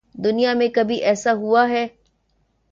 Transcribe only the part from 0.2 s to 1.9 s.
دنیا میں کبھی ایسا ہو اہے؟